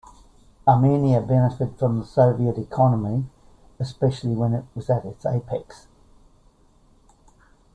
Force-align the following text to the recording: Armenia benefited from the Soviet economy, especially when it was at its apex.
Armenia 0.67 1.21
benefited 1.21 1.77
from 1.77 1.99
the 1.99 2.05
Soviet 2.07 2.57
economy, 2.57 3.27
especially 3.79 4.33
when 4.33 4.55
it 4.55 4.65
was 4.73 4.89
at 4.89 5.05
its 5.05 5.27
apex. 5.27 5.89